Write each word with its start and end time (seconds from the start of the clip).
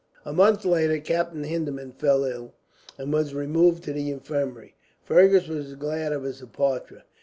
A 0.25 0.33
month 0.33 0.65
later 0.65 0.97
Captain 0.97 1.43
Hindeman 1.43 1.91
fell 1.91 2.23
ill, 2.23 2.55
and 2.97 3.13
was 3.13 3.35
removed 3.35 3.83
to 3.83 3.93
the 3.93 4.09
infirmary. 4.09 4.73
Fergus 5.03 5.47
was 5.47 5.75
glad 5.75 6.11
of 6.11 6.23
his 6.23 6.39
departure. 6.39 7.03